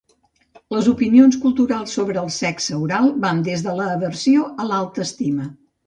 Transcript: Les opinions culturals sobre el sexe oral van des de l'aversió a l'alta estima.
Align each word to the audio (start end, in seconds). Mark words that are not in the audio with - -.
Les 0.75 0.87
opinions 0.91 1.37
culturals 1.43 1.93
sobre 1.99 2.21
el 2.23 2.33
sexe 2.39 2.81
oral 2.87 3.13
van 3.27 3.47
des 3.51 3.65
de 3.69 3.79
l'aversió 3.83 4.51
a 4.67 4.71
l'alta 4.73 5.11
estima. 5.11 5.53